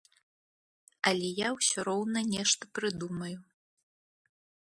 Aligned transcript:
Але 1.09 1.27
я 1.39 1.49
ўсе 1.57 1.79
роўна 1.89 2.19
нешта 2.33 2.63
прыдумаю. 2.79 3.33